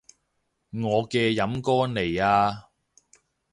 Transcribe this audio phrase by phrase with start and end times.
[0.71, 2.69] 我嘅飲歌嚟啊